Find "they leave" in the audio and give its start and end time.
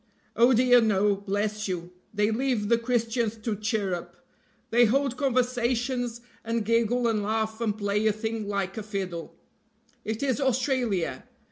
2.11-2.69